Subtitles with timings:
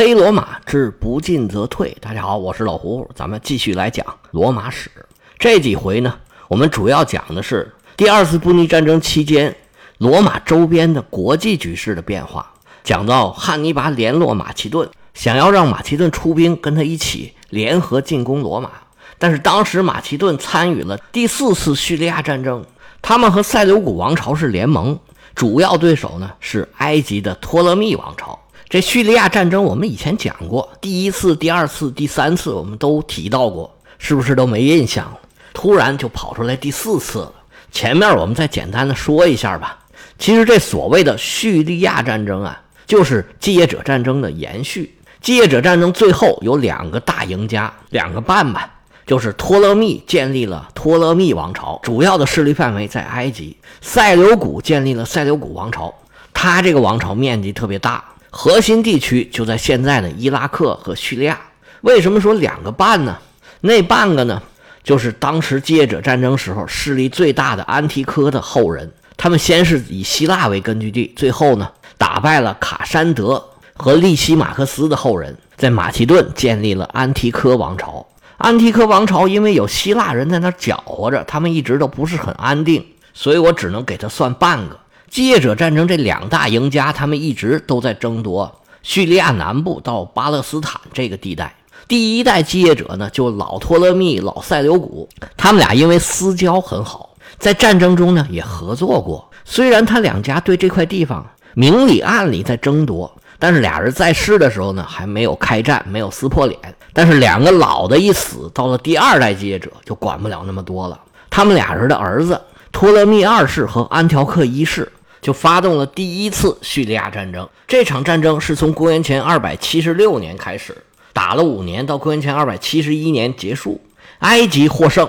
[0.00, 1.94] 黑罗马之不进则退。
[2.00, 4.90] 大家好，我是老胡，咱们继续来讲罗马史。
[5.38, 9.54] 这几回呢，我们主要讲的是第二次布匿战争期间
[9.98, 12.50] 罗马周边的国际局势的变化。
[12.82, 18.70] 讲到汉尼拔联络马其顿，想要让马其顿出兵跟他一起联合进攻罗马，
[19.18, 22.64] 但是当时马其顿参与了第四次叙利亚战争，
[23.02, 24.98] 他们和塞琉古王朝是联盟，
[25.34, 28.39] 主要对手呢是埃及的托勒密王朝。
[28.70, 33.68] 这叙利亚战争我们以前讲过，第一次、第二次、第三次我们都提到过，
[33.98, 35.18] 是不是都没印象了？
[35.52, 37.32] 突然就跑出来第四次了。
[37.72, 39.76] 前面我们再简单的说一下吧。
[40.20, 44.94] 其实这所谓的叙利亚战争啊，就是继业者战争的延续。
[45.20, 48.72] 继业者战争最后有两个大赢家，两个半吧，
[49.04, 55.92] 就是托勒密建立了托勒密王朝，主要的势力范围在埃及；塞琉古建立了塞琉古王朝，
[56.32, 58.04] 他这个王朝面积特别大。
[58.30, 61.38] 核心地区就在现在的伊拉克和叙利亚。
[61.82, 63.18] 为什么说两个半呢？
[63.60, 64.40] 那半个呢，
[64.82, 68.90] 就是当时继业者战争时候势力最大的安提柯的后人。
[69.16, 73.44] 他们先是以希腊为根据地，最后呢打败了卡山德
[73.76, 78.06] 和利西马克斯的后人，在马其顿建立了安提柯王朝。
[78.38, 84.78] 安提柯王朝因为有希腊人在那搅和着，他们一直都不是很安定，所以我只能给他算半个。
[85.10, 91.52] 继业者战争这两大赢家，他们一直都在争夺叙利亚南部到巴勒斯坦这个地带。
[91.88, 99.28] 第一代继业者呢，就老托勒密、老塞琉古，他们俩因为私交很好，在战争中呢也合作过。
[99.44, 106.56] 虽然他两家对这块地方明里暗里在争夺，但是俩人在世的时候呢还没有开战，没有撕破脸。
[106.92, 111.00] 但是两个老的一死，到了第二代继业者就管不了那么多了。
[111.28, 114.88] 他们俩人的儿子托勒密二世和安条克一世。
[115.20, 117.48] 就发动了第一次叙利亚战争。
[117.66, 120.76] 这场战争是从公元前276年开始，
[121.12, 123.80] 打了五年，到公元前271年结束。
[124.20, 125.08] 埃及获胜，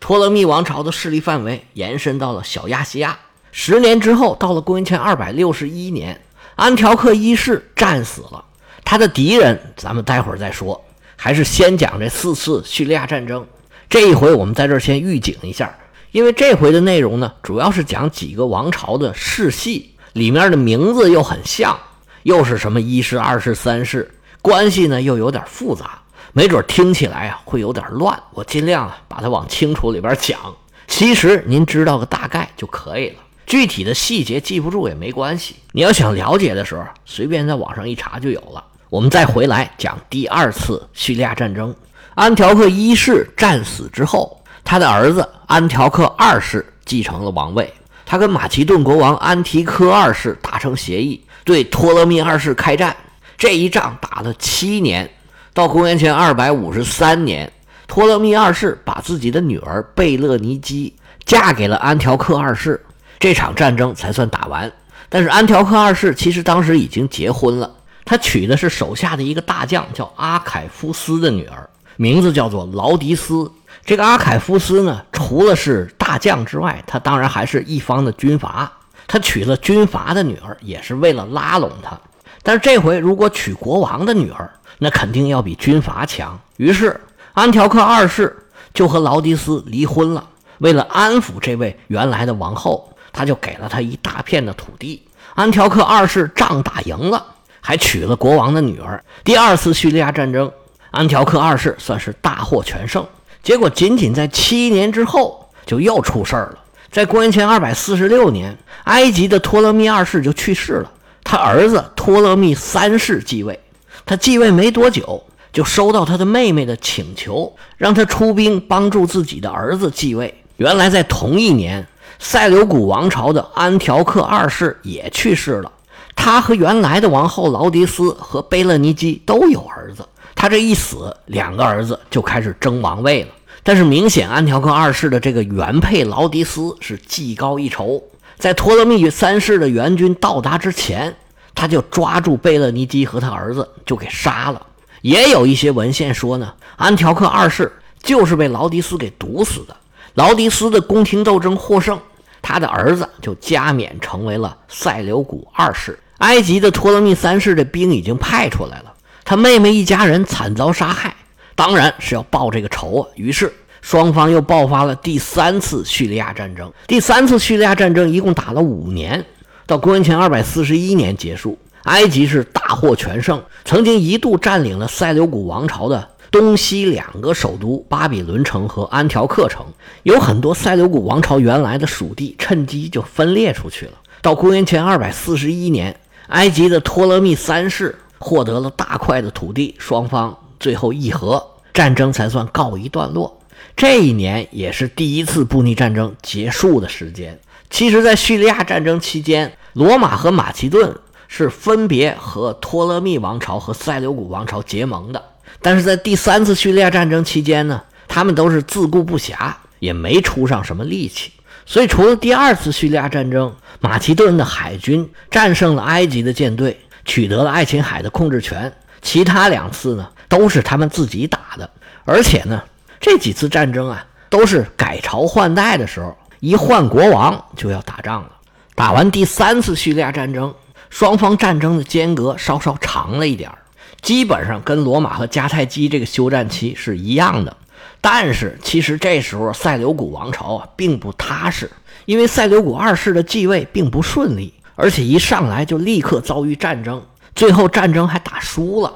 [0.00, 3.16] 托勒密王朝的势力范围延伸到了小亚细亚。
[3.52, 6.20] 十年之后，到了公元前261年，
[6.56, 8.44] 安条克一世战死了。
[8.84, 10.84] 他的敌人，咱们待会儿再说。
[11.14, 13.46] 还是先讲这四次叙利亚战争。
[13.88, 15.72] 这一回，我们在这儿先预警一下。
[16.10, 21.78] 因为这回的内容呢，主要是讲几个王朝的世系，里面的名字又很像，
[22.22, 24.10] 又是什么一世、二世、三世，
[24.40, 26.00] 关系呢又有点复杂，
[26.32, 28.18] 没准听起来啊会有点乱。
[28.32, 30.38] 我尽量啊把它往清楚里边讲。
[30.86, 35.56] 其实您知道个大概就可以了，具体的细节记不住也没关系。
[35.72, 38.64] 你要想了解的时候，随便在网上一查就有了。
[38.88, 41.74] 我们再回来讲第二次叙利亚战争，
[42.14, 44.37] 安条克一世战死之后。
[44.70, 47.72] 他的儿子安条克二世继承了王位，
[48.04, 52.94] 他跟马其顿国王安提柯二世达成协议，对托勒密二世开战。
[53.38, 55.10] 这一仗打了七年，
[55.54, 57.50] 到公元前二百五十三年，
[57.86, 62.78] 托勒密二世把自己的女儿贝勒尼基嫁给了安条克二世，
[63.18, 64.70] 这场战争才算打完。
[65.08, 67.74] 但是安条克二世其实当时已经结婚了，
[68.04, 73.50] 他娶的是手下的一个大将，叫阿凯夫斯的女儿，名字叫做劳迪斯。
[73.88, 78.70] 这个阿凯夫斯呢，除了是大将之外，他当然还是一方的军阀。
[79.06, 81.98] 他娶了军阀的女儿，也是为了拉拢他。
[82.42, 86.38] 但是这回如果娶国王的女儿，那肯定要比军阀强。
[86.58, 87.00] 于是
[87.32, 88.36] 安条克二世
[88.74, 90.22] 就和劳迪斯离婚了。
[90.58, 95.02] 为了安抚这位原来的王后，他就给了他一大片的土地。
[95.34, 97.24] 安条克二世仗打赢了，
[97.62, 99.02] 还娶了国王的女儿。
[99.24, 100.52] 第二次叙利亚战争，
[100.90, 103.02] 安条克二世算是大获全胜。
[103.48, 106.58] 结果仅仅在七年之后，就又出事儿了。
[106.92, 108.54] 在公元前二百四十六年，
[108.84, 110.92] 埃及的托勒密二世就去世了，
[111.24, 113.58] 他儿子托勒密三世继位。
[114.04, 120.42] 他继位没多久，就收到他的妹妹的请求，让他出兵帮助自己的儿子继位。
[120.58, 121.86] 原来在同一年，
[122.18, 125.72] 塞琉古王朝的安条克二世也去世了，
[126.14, 130.06] 他和原来的王后劳迪斯和贝勒尼基都有儿子。
[130.34, 133.28] 他这一死，两个儿子就开始争王位了。
[133.62, 138.02] 但是明显，安条克二世的这个原配劳迪斯是技高一筹，
[138.38, 141.14] 在托勒密三世的援军到达之前，
[141.54, 144.62] 他就抓住贝勒尼基和他儿子就给杀了。
[145.02, 147.72] 也有一些文献说呢，安条克二世
[148.02, 149.76] 就是被劳迪斯给毒死的。
[150.14, 152.00] 劳迪斯的宫廷斗争获胜，
[152.42, 155.98] 他的儿子就加冕成为了塞琉古二世。
[156.18, 158.92] 埃及的托勒密三世的兵已经派出来了。
[159.24, 161.14] 他妹妹一家人惨遭杀害，
[161.58, 163.08] 当然是要报这个仇啊。
[163.16, 163.52] 于是
[163.82, 166.72] 双方又爆发了第三次叙利亚战争。
[166.86, 169.24] 第三次叙利亚战争一共打了五年，
[169.66, 171.58] 到公元前二百四十一年结束。
[171.84, 179.64] 埃及是大获全胜，曾经一度占领了塞琉古王朝的东西两个首都巴比伦城和安条克城，
[180.02, 183.92] 有很多塞琉古王朝原来的属地趁机就分裂出去了。
[184.20, 193.40] 到公元前二百四十一年，埃及的托勒密三世获得了大块的土地，双方最后议和，战争才算告一段落。
[193.76, 197.38] 这一年也是第一次布匿战争结束的时间。
[197.70, 200.94] 其实，在叙利亚战争期间，罗马和马其顿。
[201.30, 205.22] 是分别和托勒密王朝和塞琉古王朝结盟的，
[205.60, 211.30] 但是在第三次叙利亚战争期间呢，他们都是自顾不暇，也没出上什么力气。
[211.66, 218.72] 所以，除了第二次叙利亚战争，马其顿的海军战胜了埃及的舰队，取得了爱琴海的控制权，
[219.02, 221.68] 其他两次呢都是他们自己打的。
[222.04, 222.62] 而且呢，
[223.00, 228.30] 这几次战争啊，都是改朝换代的时候，一换国王就要打仗了。
[228.74, 230.54] 打完第三次叙利亚战争。
[230.90, 233.58] 双方战争的间隔稍稍长了一点儿
[234.00, 237.54] 基本上跟罗马和迦太基这个休战期是一样的。
[238.00, 241.70] 但是其实这时候塞琉古王朝啊并不踏实，
[242.06, 247.04] 因为塞琉古二世的继位并不顺利，而且一上来就立刻遭遇战争，
[247.34, 248.90] 最后战争还打输了。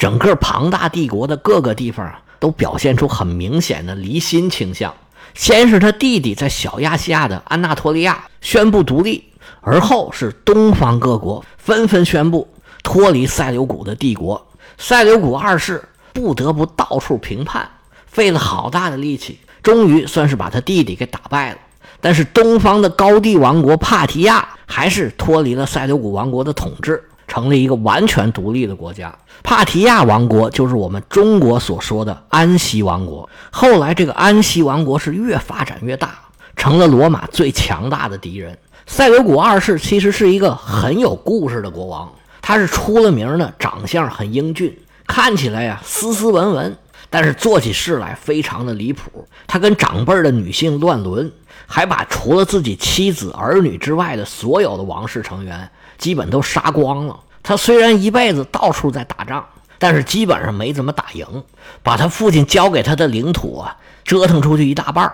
[0.00, 4.94] 整个庞大帝国的各个地方啊都表现出很明显的离心倾向。
[5.34, 9.22] 先是他弟弟在小亚细亚的安纳托利亚宣布独立。
[9.60, 12.48] 而后是东方各国纷纷宣布
[12.82, 14.46] 脱离塞琉古的帝国，
[14.78, 17.68] 塞琉古二世不得不到处平叛，
[18.06, 21.58] 费了好大的力气，终于算是把他弟弟给打败了。
[22.00, 29.16] 但是东方的高地王国帕提亚还是脱离了塞琉古王国的统治，成了一个完全独立的国家。
[29.44, 33.30] 帕提亚王国就是我们中国所说的安息王国。
[33.52, 36.18] 后来这个安息王国是越发展越大，
[36.56, 38.58] 成了罗马最强大的敌人。
[38.84, 42.10] 塞维古二世其实是一个很有故事的国王，
[42.42, 46.76] 他是出了名的，长相很英俊，看起来呀斯斯文文，
[47.08, 49.24] 但是做起事来非常的离谱。
[49.46, 51.30] 他跟长辈的女性乱伦，
[51.68, 55.70] 还把除了自己妻子儿女之外的所有的王室成员
[56.00, 57.16] 基本都杀光了。
[57.44, 59.46] 他虽然一辈子到处在打仗，
[59.78, 61.44] 但是基本上没怎么打赢，
[61.84, 65.12] 把他父亲交给他的领土啊折腾出去一大半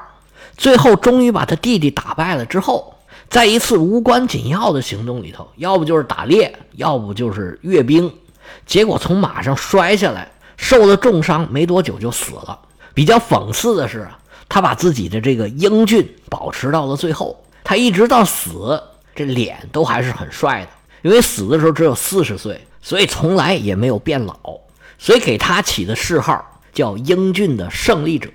[0.57, 2.95] 最后终于把他弟弟打败了之后。
[3.29, 8.13] 在一次无关紧要的行动里头，要不就是打猎，要不就是阅兵，
[8.65, 12.57] 结果从马上摔下来，受了重伤，没多久就死了。
[12.95, 14.09] 比较讽刺的是，
[14.49, 18.81] 他把自己的这个英俊保持到了最后，他一直到死，
[19.17, 20.69] 这脸都还是很帅的。
[21.03, 24.35] 因为死的时候只有四十岁，所以从来也没有变老，
[24.99, 28.29] 所以给他起的谥号叫“英俊的胜利者”。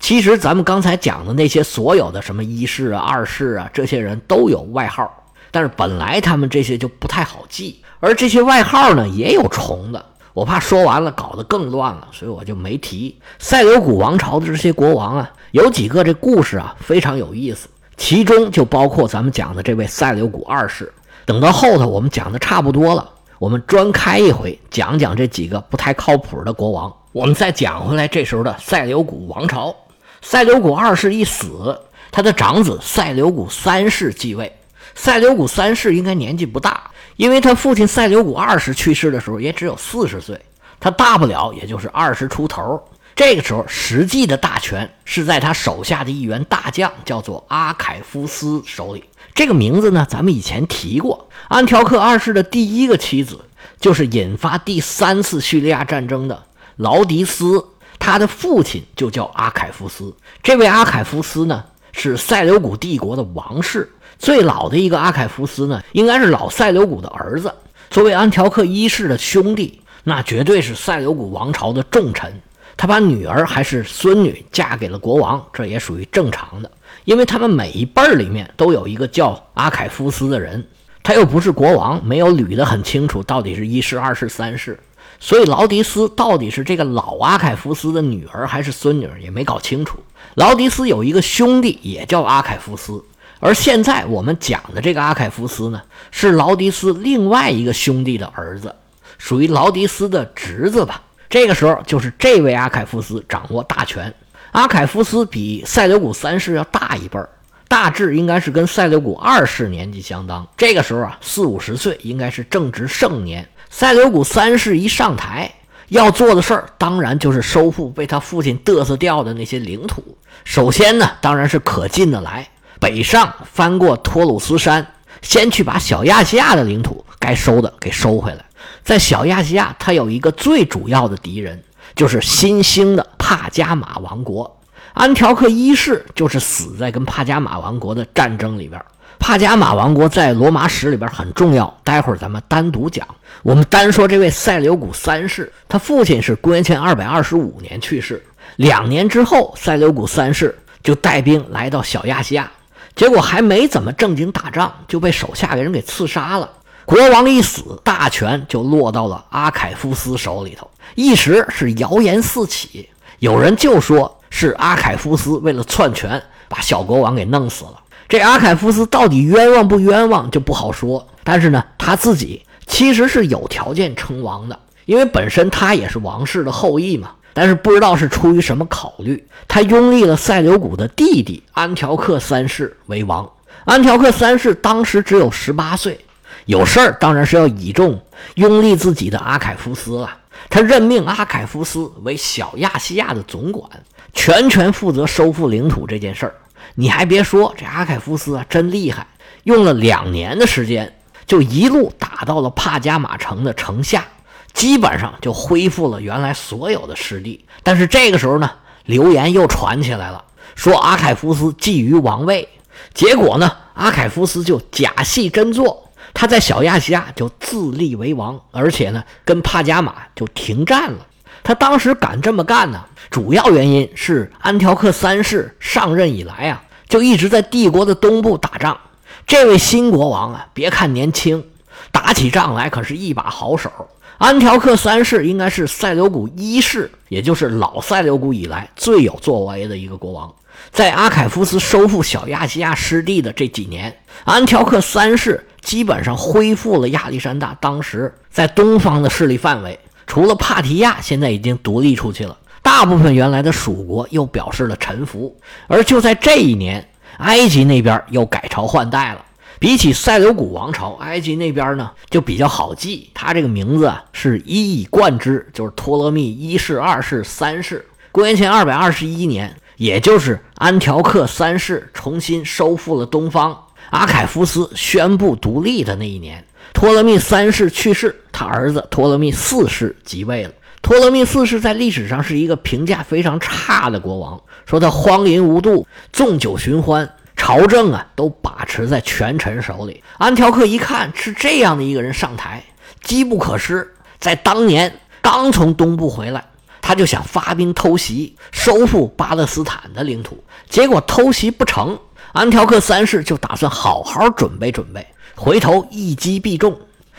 [0.00, 5.10] 其实咱们刚才讲的那些所有的什么一世啊、二世啊，这些人都有外号，
[5.50, 13.18] 但是本来他们这些就不太好记，而这些外号呢也有重的，我怕说完了搞得更乱了，所以我就没提。
[13.38, 20.92] 塞琉古王朝的这些国王啊，有几个这故事啊非常有意思，其中就包括咱们讲的这位塞琉古二世。
[21.24, 23.08] 等到后头我们讲的差不多了，
[23.38, 26.92] 我们专开一回讲讲这几个不太靠谱的国王。
[27.12, 29.74] 我们再讲回来，这时候的塞琉古王朝。
[30.20, 31.78] 塞琉古二世一死，
[32.10, 34.52] 他的长子塞琉古三世继位。
[34.94, 40.40] 塞琉古三世应该年纪不大，因为他父亲塞琉古二世去世的时候也只有四十岁，
[40.78, 42.82] 他大不了也就是二十出头。
[43.16, 49.04] 这个时候，实际的大权是在他手下的一员大将，叫做阿凯夫斯手里。
[49.34, 51.28] 这个名字呢，咱们以前提过。
[51.48, 53.38] 安条克二世的第一个妻子，
[53.78, 56.42] 就是引发第三次叙利亚战争的
[56.76, 57.64] 劳迪斯。
[58.00, 67.54] 他的父亲就叫阿凯夫斯，这位阿凯夫斯呢是塞琉古帝国的王室，最老的一个阿凯夫斯呢应该是老塞琉古的儿子。
[67.90, 72.40] 作为安条克一世的兄弟，那绝对是塞琉古王朝的重臣。
[72.76, 76.70] 他把女儿还是孙女嫁给了国王，这也属于正常的，
[77.04, 80.66] 因为他们每一辈儿里面都有一个叫阿凯夫斯的人，
[81.02, 84.78] 他又不是国王，没有捋得很清楚到底是一世、二世、三世。
[85.20, 89.98] 所以劳迪斯到底是这个老阿凯夫斯的女儿还是孙女，也没搞清楚。
[90.34, 93.02] 劳迪斯有一个兄弟也叫阿凯夫斯，
[93.38, 98.74] 而现在我们讲的这个阿凯夫斯呢，是劳迪斯另外一个兄弟的儿子，
[99.16, 101.00] 属于劳迪斯的侄子吧。
[101.34, 104.14] 这个时候就是这位阿凯夫斯掌握大权。
[104.52, 107.28] 阿凯夫斯比塞琉古三世要大一辈儿，
[107.66, 110.46] 大致应该是跟塞琉古二世年纪相当。
[110.56, 113.44] 这个时候啊，四五十岁，应该是正值盛年。
[113.68, 115.52] 塞琉古三世一上台，
[115.88, 120.16] 要做的事儿当然就是收复被他父亲嘚瑟掉的那些领土。
[120.44, 122.48] 首先呢，当然是可进的来，
[122.78, 124.86] 北上翻过托鲁斯山，
[125.20, 128.44] 先去把小亚细亚的领土该收的给收回来。
[128.84, 131.60] 在小亚细亚，它有一个最主要的敌人，
[131.96, 134.60] 就是新兴的帕加马王国。
[134.92, 138.80] 安条克一世就是死在跟帕加马王国的战争里边。
[139.18, 143.06] 帕加马王国在罗马史里边很重要，待会儿咱们单独讲。
[143.42, 148.22] 我们单说这位塞琉古三世，他父亲是公元前二百二十五年去世。
[148.56, 152.50] 两年之后，塞琉古三世就带兵来到小亚细亚，
[152.94, 156.50] 结果还没怎么正经打仗，就被手下的人给刺杀了。
[156.84, 162.88] 国王一死，大权就落到了阿凯夫斯手里头，一时是谣言四起。
[163.20, 167.80] 有人就说是阿凯夫斯为了篡权，把小国王给弄死了。
[168.06, 171.06] 这阿凯夫斯到底冤枉不冤枉就不好说。
[171.22, 177.12] 但是呢，他自己其实是有条件称王的，因为本身他也是王室的后裔嘛。
[177.32, 183.28] 但是不知道是出于什么考虑，他拥立了塞琉古的弟弟安条克三世为王。
[183.64, 185.98] 安条克三世当时只有十八岁，
[186.46, 188.00] 有事儿当然是要倚重
[188.34, 190.18] 拥立自己的阿凯夫斯了。
[190.50, 193.68] 他任命阿凯夫斯为小亚细亚的总管，
[194.12, 196.34] 全权负责收复领土这件事儿。
[196.74, 199.06] 你还别说，这阿凯夫斯啊真厉害，
[199.44, 200.94] 用了两年的时间，
[201.26, 204.04] 就一路打到了帕加马城的城下。
[204.52, 208.48] 基本上就恢复了原来所有的失地，但是这个时候呢，
[208.84, 210.24] 流言又传起来了，
[210.54, 212.48] 说阿凯夫斯觊觎王位。
[212.92, 215.83] 结果呢，阿凯夫斯就假戏真做，
[216.14, 221.06] 他在小亚细亚就自立为王，而且呢，跟帕加马就停战了。
[221.42, 228.78] 他当时敢这么干呢，主要原因是安条克三世上任以来啊，就一直在帝国的东部打仗。
[229.26, 231.44] 这位新国王啊，别看年轻，
[231.90, 233.70] 打起仗来可是一把好手。
[234.16, 240.32] 安条克三世应该是塞琉古一世，也就是老塞琉古以来最有作为的一个国王。
[240.70, 243.94] 在阿凯夫斯收复小亚细亚失地的这几年，
[244.24, 249.76] 安条克三世基本上恢复了亚历山大当时在东方的势力范围。
[250.06, 255.34] 除了帕提亚现在已经独立出去了，大部分原来的属国又表示了臣服。
[255.66, 256.86] 而就在这一年，
[257.18, 259.24] 埃及那边又改朝换代了。
[259.58, 267.86] 比起塞琉古王朝，埃及那边呢就比较好记，他这个名字啊是一以贯之，就是托勒密一世、二世、三世。
[268.12, 273.58] 公元前二百二十一年，也就是安条克三世重新收复了东方，
[273.90, 280.50] 阿凯夫斯宣布独立的那一年，托勒密三世去世，他儿子托勒密四世即位了。
[280.82, 287.10] 托勒密四世在历史上是一个评价非常差的国王，说他荒淫无度，纵酒寻欢。
[287.36, 290.02] 朝政啊，都把持在权臣手里。
[290.18, 292.62] 安条克一看是这样的一个人上台，
[293.02, 293.92] 机不可失。
[294.20, 296.44] 在当年刚从东部回来，
[296.80, 300.42] 他就想发兵偷袭，收复巴勒斯坦的领土。
[300.68, 301.98] 结果偷袭不成，
[302.34, 306.76] 安条克三世就打算好好准备准备，回头一击必中。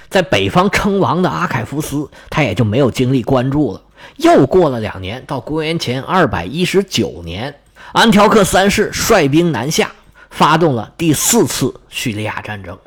[0.10, 3.82] 在北方称王的阿凯夫斯，他也就没有精力关注了。
[4.18, 7.56] 又过了两年，到公元前二百一十九年，
[7.94, 9.90] 安条克三世率兵南下。
[10.32, 12.78] 发动了第四次叙利亚战争，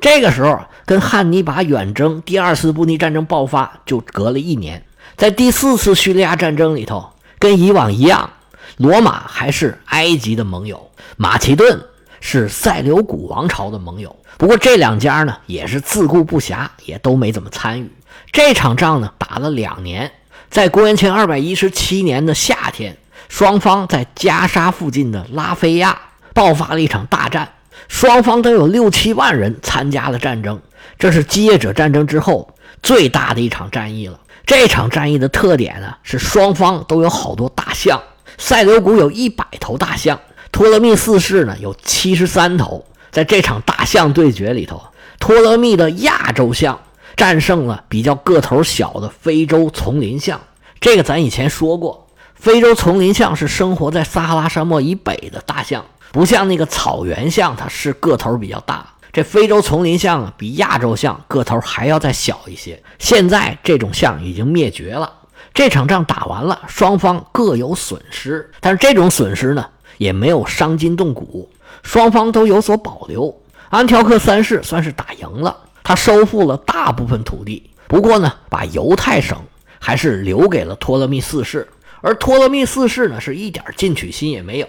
[0.00, 4.84] 这个时候跟汉尼拔远征第二次布匿战争爆发就隔了一年。
[5.16, 8.28] 在第四次叙利亚战争里头，跟以往一样，
[8.76, 11.80] 罗马还是埃及的盟友，马其顿
[12.20, 14.14] 是塞琉古王朝的盟友。
[14.38, 17.90] 不过这两家呢也是自顾不暇，也都没怎么参与
[18.32, 19.12] 这场仗呢。
[19.18, 20.12] 打了两年，
[20.50, 22.96] 在公元前二百一十七年的夏天，
[23.28, 25.98] 双方在加沙附近的拉菲亚。
[26.34, 27.50] 爆发了一场大战，
[27.88, 30.60] 双方都有六七万人参加了战争，
[30.98, 34.20] 这是基业者战争之后最大的一场战役了。
[34.44, 38.02] 这场战役的特点呢是双方都有好多大象，
[38.38, 40.20] 塞琉古有一百头大象，
[40.52, 42.84] 托勒密四世呢有七十三头。
[43.10, 44.82] 在这场大象对决里头，
[45.18, 46.78] 托勒密的亚洲象
[47.16, 50.40] 战胜了比较个头小的非洲丛林象。
[50.80, 55.84] 这个咱以前说过，非洲丛林象是生活在撒哈拉沙漠以北的大象。
[56.12, 58.86] 不像那个草原象，它是个头比较大。
[59.12, 62.82] 这非洲丛林象啊，比亚洲象个头还要再小一些。
[62.98, 65.10] 现在这种象已经灭绝了。
[65.54, 69.66] 这场仗打完了，双方各有损失，但是这种损失呢，
[69.98, 71.50] 也没有伤筋动骨，
[71.82, 73.34] 双方都有所保留。
[73.70, 79.38] 安条克三世算是打赢了，他收复了大部分土地，不过呢，把犹太省
[79.78, 81.66] 还是留给了托勒密四世，
[82.00, 84.68] 而托勒密四世呢，是一点进取心也没有。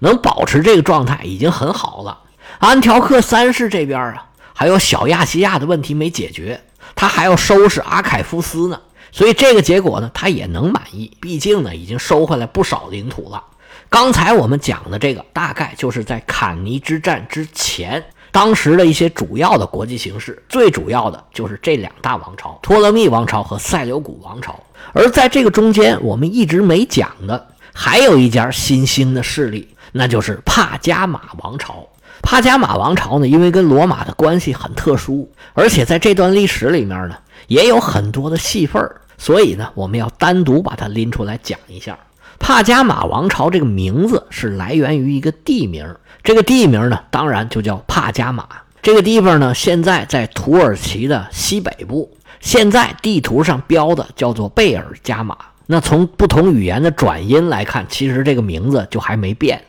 [0.00, 2.16] 能保持这个状态已经很好了。
[2.60, 6.62] 安条克三世这边啊，还有小亚细亚的问题没解决，
[6.94, 8.80] 他还要收拾阿凯夫斯呢。
[9.10, 11.10] 所以这个结果呢，他也能满意。
[11.20, 13.42] 毕竟呢，已经收回来不少领土了。
[13.88, 18.04] 刚才我们讲的这个，大概就是在坎尼之战之前。
[18.30, 24.62] 当时的一些主要的国际形势，最主要的就是这两大王朝——托勒密王朝和塞琉古王朝。
[24.92, 31.88] 而在这个中间，我们一直没讲的，还有一家新兴的势力，那就是帕加马王朝。
[32.22, 37.16] 帕加马王朝呢，因为跟罗马的关系很特殊，而且在这段历史里面呢，
[37.46, 41.98] 也有很多的戏份儿，所以呢，我们要单独把它拎出来讲一下。
[42.38, 48.46] 帕加马王朝这个名字是来源于一个地名，这个地名呢，当然就叫帕加马。
[48.80, 55.36] 这个地方呢，现在在土耳其的西北部，现在地图上标的叫做贝尔加马。
[55.66, 59.62] 那从不同语言的转音来看，其实这个名字就还没变。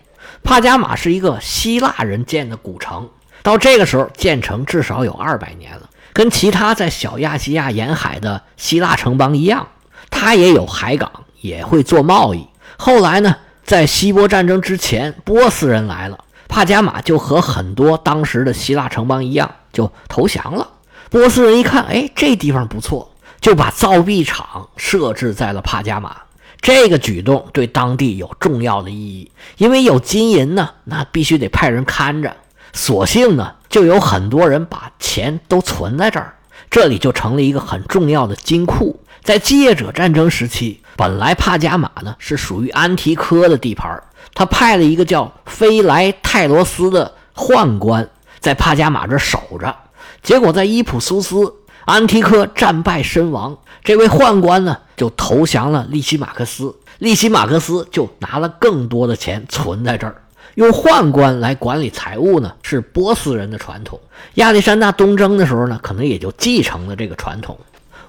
[0.44, 3.10] 帕加马是一个希腊人建的古城，
[3.42, 5.89] 到这个时候建成至少有二百年了。
[6.14, 9.68] 跟其他在小亚细亚沿海的希腊城邦一样，
[10.10, 11.12] 它也有海港，
[11.42, 12.48] 也会做贸易。
[12.78, 20.68] 后来呢，在希波战争之前，波斯人来了，帕加马就和很多当时的希腊城邦一样，就投降了。
[21.10, 23.12] 波斯人一看，哎，这地方不错，
[23.42, 26.16] 就把造币厂设置在了帕加马。
[26.62, 32.36] 这个举动对当地有重要的意义，因为有金银呢，那必须得派人看着。
[32.74, 36.36] 索性呢，就有很多人把钱都存在这儿，
[36.70, 39.00] 这里就成了一个很重要的金库。
[39.24, 44.02] 在继业者战争时期，本来帕加马呢是属于安提柯的地盘，
[44.34, 48.10] 他派了一个叫菲莱泰罗斯的宦官
[48.40, 49.76] 在帕加马这守着。
[50.24, 51.54] 结果在伊普苏斯，
[51.86, 60.24] 安提柯战败身亡，这位宦官呢就投降了利西马克斯，利西马克斯就拿了更多的钱存在这儿。
[60.56, 64.00] 用宦官来管理财务呢，是波斯人的传统。
[64.36, 67.58] 亚历山大东征的时候呢，可能也就继承了这个传统。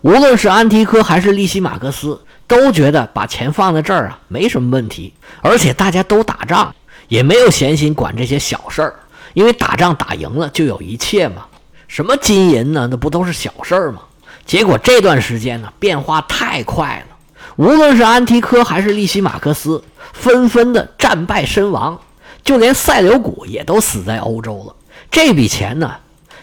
[0.02, 5.12] 无论是安提柯还是利西马克斯，都觉得把钱放在这儿啊没什么问题。
[5.42, 6.74] 而且大家都打仗，
[7.08, 8.94] 也没有闲心管这些小事儿，
[9.34, 11.44] 因为打仗打赢了就有一切嘛。
[11.86, 12.88] 什么金银呢？
[12.90, 14.00] 那不都是小事儿吗？
[14.46, 17.16] 结果这段时间呢，变化太快了。
[17.56, 22.00] 无论是安提柯还是利西马克斯，纷纷的战败身亡。
[22.44, 24.74] 就连塞琉古也都死在欧洲了，
[25.10, 25.94] 这笔钱呢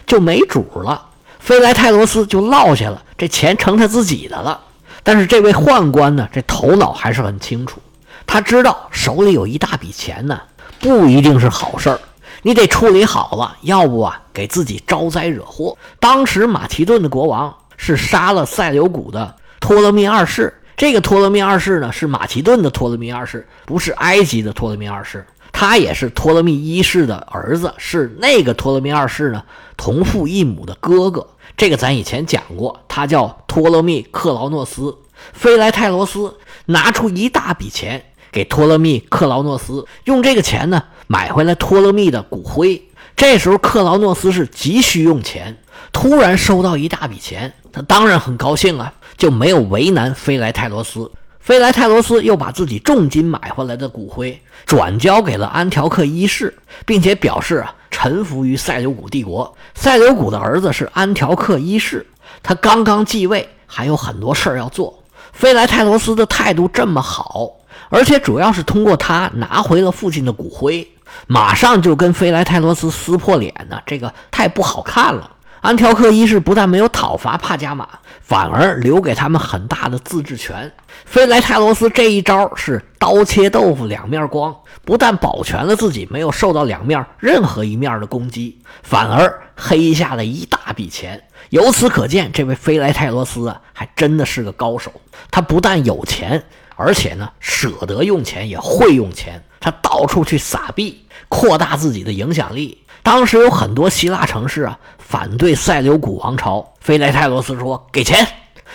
[0.06, 1.06] 就没主了，
[1.38, 4.60] 菲莱泰罗斯就落下了，这钱成他自己的了。
[5.02, 7.80] 但是这位宦官呢，这头脑还是很清楚，
[8.26, 10.40] 他知道手里有一大笔钱呢，
[10.80, 11.98] 不一定是好事儿，
[12.42, 15.76] 你得处理好了，要不啊给自己招灾惹祸。
[15.98, 25.26] 当时马其顿的国王是杀了塞琉古的托勒密二世，这个托勒密二世呢是马其顿的托勒密二世，不是埃及的托勒密二世。
[25.60, 29.42] 他也是托勒密一世的儿子，是那个托勒密二世呢
[29.76, 31.26] 同父异母的哥哥。
[31.56, 34.96] 这个咱以前讲过，他叫托勒密克劳诺斯。
[35.32, 36.32] 菲莱泰罗斯
[36.66, 42.80] 拿出一大笔钱给托勒密克劳诺斯，用这个钱呢买回来托勒密的骨灰。
[43.16, 45.58] 这时候克劳诺斯是急需用钱，
[45.92, 51.10] 突然收到一大笔钱，他当然很高兴啊，就没有为难菲莱泰罗斯。
[51.48, 59.56] 菲莱泰罗斯又把自己重金买回来的骨灰转交给了安条克一世，并且表示啊臣服于塞琉古帝国。
[59.74, 62.06] 塞琉古的儿子是安条克一世，
[62.42, 65.02] 他刚刚继位，还有很多事儿要做。
[65.32, 67.50] 菲莱泰罗斯的态度这么好，
[67.88, 70.86] 而且主要是通过他拿回了父亲的骨灰，
[71.26, 75.30] 马上就跟菲莱泰罗斯撕破脸呢，这个太不好看了。
[75.60, 77.88] 安条克一世不但没有讨伐帕加马，
[78.22, 80.72] 反而留给他们很大的自治权。
[81.04, 91.22] 菲莱泰罗斯这一招是刀切豆腐两面光，不但保全了自己没有受到两面任何一面的攻击，反而黑下了一大笔钱。
[91.50, 94.92] 由此可见，这位菲莱泰罗斯啊，还真的是个高手。
[95.30, 96.44] 他不但有钱，
[96.76, 99.42] 而且呢舍得用钱，也会用钱。
[99.60, 102.84] 他到处去撒币，扩大自己的影响力。
[103.02, 108.26] 当时有很多希腊城市啊反对塞琉古王朝，菲莱泰罗斯说给钱，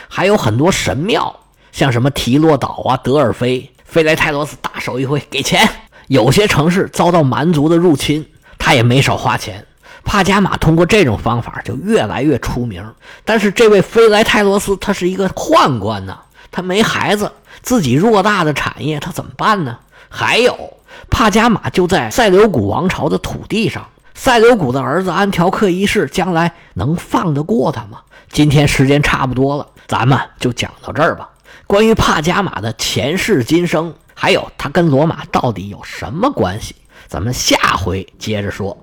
[0.08, 1.36] 还有很多神庙，
[1.72, 5.70] 像什么提洛岛啊、德尔菲，菲莱泰罗斯大手一挥给钱。
[6.08, 8.26] 有些城市遭到蛮族的入侵，
[8.58, 9.66] 他也没少花钱。
[10.04, 12.84] 帕加马通过这种方法就越来越出名。
[13.24, 16.18] 但是这位菲莱泰罗斯他是一个宦官呐，
[16.52, 17.32] 他没孩子，
[17.62, 19.78] 自己偌大的产业他怎么办呢？
[20.10, 20.74] 还有
[21.10, 23.86] 帕加马就在塞琉古王朝的土地上。
[24.16, 28.00] 塞琉古的儿子安条克一世将来能放得过他吗？
[28.30, 31.30] 今天时间差不多了，咱们就讲到这儿吧。
[31.68, 36.76] 关于帕加马的前世今生，还有他跟罗马到底有什么关系，
[37.08, 38.78] 咱们下回接着说。